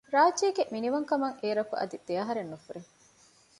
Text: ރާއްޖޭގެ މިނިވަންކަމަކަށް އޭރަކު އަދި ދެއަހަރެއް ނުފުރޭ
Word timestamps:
ރާއްޖޭގެ 0.13 0.63
މިނިވަންކަމަކަށް 0.73 1.39
އޭރަކު 1.41 1.73
އަދި 1.79 1.97
ދެއަހަރެއް 2.07 2.51
ނުފުރޭ 2.51 2.81